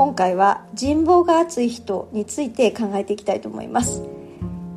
[0.00, 4.02] 今回は人望が厚い人について考えていきたいと思います。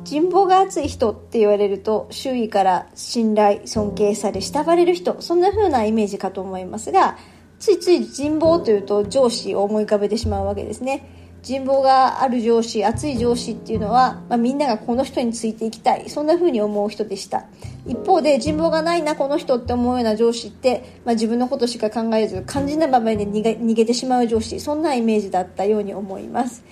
[0.04, 7.16] 人望が厚い人って言われると周囲から信頼尊敬され慕われる人そんな風なイメージかと思いますが
[7.58, 11.23] ついつい人望というと上司を思い浮かべてしまうわけですね。
[11.44, 16.08] 人望がある上司熱い上司っていうのは、まあ、みんながこの人についていきたい。
[16.08, 17.44] そんな風に思う人でした。
[17.86, 24.58] 一方で人望がないなこの人って思うような上司って、まあ、自分のことしか考えず肝心な場面で逃げ逃げてしまう上司。
[24.58, 26.64] そんなイメージだったように思います。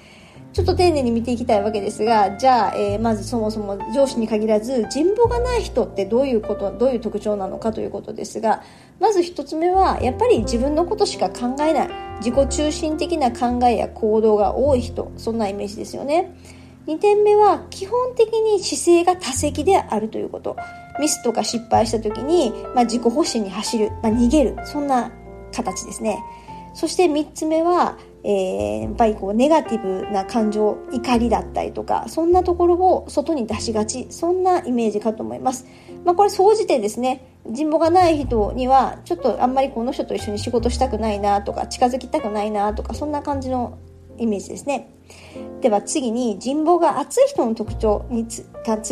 [0.52, 8.62] ちょっと丁寧に見ていきたいわけですがじゃあ、えー、まずそもそも上司に限らず人望がない人ってどういうことどういう特徴なのかということですが
[9.00, 16.34] まず1つ目はやっぱり自分のことしか考えない自己中心的な考えや行動が多い人そんなイメージですよね。
[16.86, 20.56] 2点目は基本的に姿勢が多責であるということ。
[21.00, 25.10] ミスとか失敗した時に、まあ、自己保身に走る、まあ、逃げるそんな
[25.52, 26.18] 形ですね。
[26.74, 35.66] そして3つ目はえー、やっぱりこうネガティブな感情怒りだったりとかそんなところを外に出しがちそんなイメージかと思います、
[36.04, 43.78] まあ、これ総じてですね人望がない人にはちょっとあんまりこの人と一緒に仕事したくないなとか近づきたくないなとかそんな感じの
[44.18, 44.90] イメージですね。
[45.62, 48.44] では次に人望が厚い人の特徴につ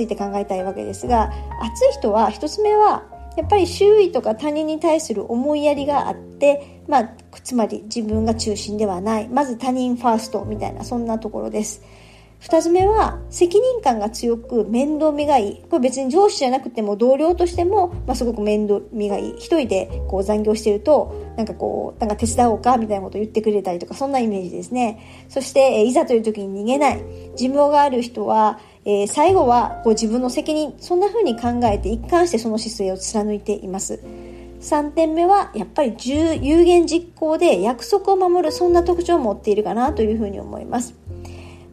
[0.02, 3.04] いて考えたいわけですが厚い人は1つ目は
[3.36, 7.10] やっぱり周囲とか他人に対する思いやりがあって、まあ、
[7.42, 9.28] つまり自分が中心ではない。
[9.28, 11.82] まず他人ファーストみたいなそんなところです。
[12.40, 15.62] 2つ目は責任感が強く面倒見がいい。
[15.68, 19.34] これ別に上司じゃなくても同僚としても、まあ、すごく面倒見がいい。
[19.36, 25.24] 一人でこう残業してるとなんかこうなんか手伝おうかみたいなことを言ってくれたりとかそんなイメージですね。
[25.30, 27.02] そして、えいざという時に逃げない。
[27.34, 34.00] 人望がある人はえー、最後はこう自分の責任そんな風に考えて一貫してその姿勢を貫いています。
[34.60, 40.94] 3点目はやっぱり有言実行で約束を守るそんな特徴を持っているかなというふうに思います、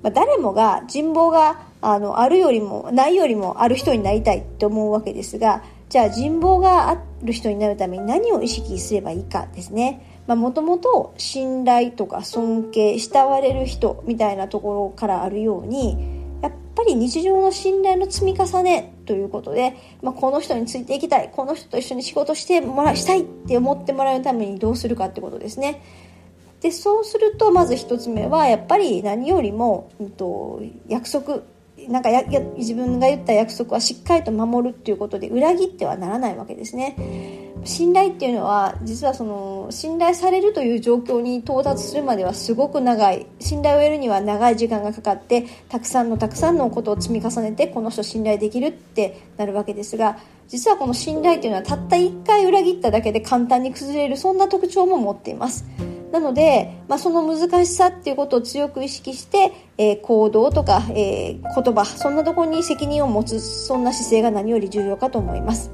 [0.04, 25.82] まあ、誰もが人望があのあるよりもないよりもある人になりたいって思うわけですがじゃあ人望があっる人になるために何を意識すればいいかですねもともと信頼とか尊敬慕われる人みたいなところからあるようにやっぱり日常の信頼の積み重ねということで、まあ、この人についていきたいこの人と一緒に仕事してもらしたいって思ってもらうためにどうするかってことですね。
[26.62, 31.42] でそうするとまず1つ目はやっぱり何よりも、うんと、約束
[31.88, 36.96] なんかやや自分が言った約束はしっかりと守るっていうことで裏切ってはならないわけですね。
[37.64, 55.66] 信頼っていうのは実はその信頼されるという状況に到達するまではすごく長い信頼を得るには長い時間がかかってたくさんのたくさんのことを積み重ねてこの人信頼できるってなるわけですが実はこの信頼っていうのはたった1回裏切っただけで簡単に崩れるそんな特徴も持っています
[56.12, 65.72] なので、まあ、その難しさっていうことを強く意識して、えー、行動とか、えー、言葉そんなところに責任を持つそんな姿勢が何より重要かと思います。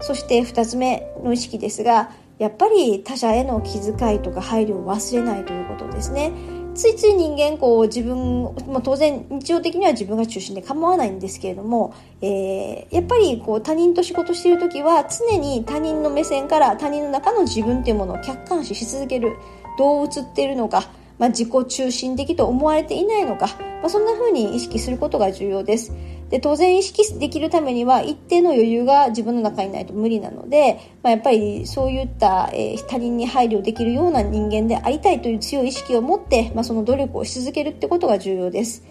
[0.00, 6.32] そして二つ目の意識ですがやっぱり他者への気遣いとか配慮を忘れないということですね。
[6.74, 19.36] ついつい人間こう自分、まあ、当然日常的には自分が中心で構わないんですけれども、えー、やっぱりこう他人と仕事している時は常に他人の目線から他人の中の自分っていうものを客観視し続ける
[19.78, 23.48] どう映っているのかまあ、自己中心的と思われていないのか、
[23.82, 25.92] まあ、そんな風に意識することが重要です。
[26.30, 38.84] で当然意識できるためには一定の余裕が自分の中にないと無理なので、まあ、やっぱりそういった、えー、他人に配慮できるような人間でありたいという強い意識を持って、まあ、その努力をし続けるってことが重要です。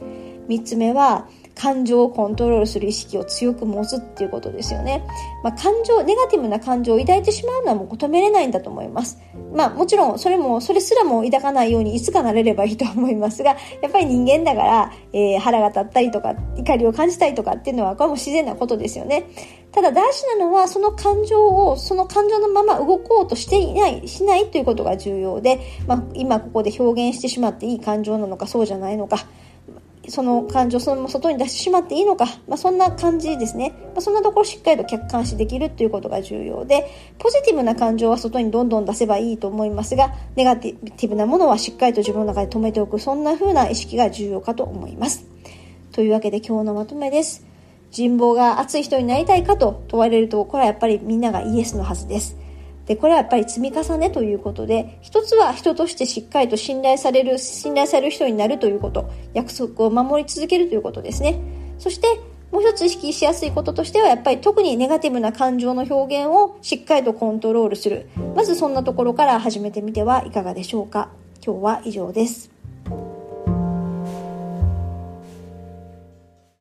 [0.50, 5.06] 3つ目は感情をコントロールする意識を強く持つっていうことですよね。
[5.44, 9.20] まあ、感情、ネガティブな感情を抱いてしまうのはもう止めれないんだと思います。
[9.54, 19.26] まあもちろんそれも、それすらも抱かないようにいつかなれればいいと思いますが、やっぱり人間だから、えー、腹が立ったりとか、怒りを感じたりとかっていうのはこれも自然なことですよね。
[19.74, 29.28] ただ大事なのはその感情をその感情のまま動こうとしていないしないということが重要で、まあ、今ここで表現してしまっていい感情なのかそうじゃないのか
[30.10, 43.00] その感情そのまま外に出してしまっていいのか、まあ、そんな感じですね、まあ、そんなところしっかりと客観視できるということが重要でポジティブな感情は外にどんどん出せばいいと思いますがネガティブなものはしっかりと自分の中で止めておく。
[43.00, 45.26] そんな風な意識が重要かと思います。
[45.92, 47.46] というわけで今日のまとめです。
[47.92, 52.38] 人望が厚い人になりたいかと問われるとこれはやっぱりみんながイエスのはずです。
[52.90, 61.40] で、これはやっぱり積み重ねということで、一つは人としてしっかりと信頼される、信頼される人になるということ、約束を守り続けるということですね。
[61.78, 62.08] そして、
[62.52, 68.10] もう一つ意識しやすいこととしては、やっぱり特にネガティブな感情の表現をしっかりとコントロールする。
[68.36, 71.10] まずそんなところから始めてみてはいかがでしょうか。
[71.46, 72.59] 今日は以上です。